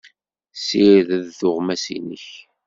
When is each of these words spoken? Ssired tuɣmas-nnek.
Ssired 0.53 1.25
tuɣmas-nnek. 1.39 2.27